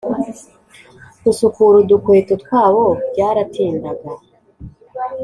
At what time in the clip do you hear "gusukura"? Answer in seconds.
1.23-1.75